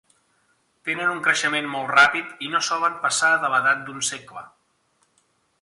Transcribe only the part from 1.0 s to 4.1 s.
un creixement molt ràpid i no solen passar de l'edat d'un